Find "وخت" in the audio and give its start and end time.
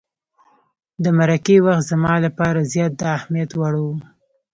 1.65-1.83